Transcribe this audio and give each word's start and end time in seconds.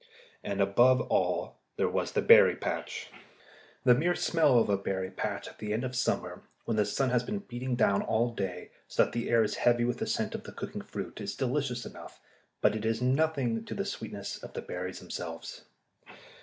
And 0.43 0.61
above 0.61 0.99
all 0.99 1.57
there 1.75 1.87
was 1.87 2.13
the 2.13 2.23
berry 2.23 2.55
patch. 2.55 3.11
The 3.83 3.93
mere 3.93 4.15
smell 4.15 4.57
of 4.57 4.67
a 4.67 4.75
berry 4.75 5.11
patch 5.11 5.47
at 5.47 5.59
the 5.59 5.73
end 5.73 5.83
of 5.83 5.95
summer, 5.95 6.41
when 6.65 6.75
the 6.75 6.87
sun 6.87 7.11
has 7.11 7.21
been 7.21 7.37
beating 7.37 7.75
down 7.75 8.01
all 8.01 8.33
day, 8.33 8.71
so 8.87 9.03
that 9.03 9.11
the 9.13 9.29
air 9.29 9.43
is 9.43 9.57
heavy 9.57 9.85
with 9.85 9.99
the 9.99 10.07
scent 10.07 10.33
of 10.33 10.41
the 10.41 10.53
cooking 10.53 10.81
fruit, 10.81 11.21
is 11.21 11.35
delicious 11.35 11.85
enough, 11.85 12.19
but 12.61 12.75
it 12.75 12.83
is 12.83 12.99
nothing 12.99 13.63
to 13.63 13.75
the 13.75 13.85
sweetness 13.85 14.41
of 14.41 14.53
the 14.53 14.63
berries 14.63 14.99
themselves. 15.01 15.65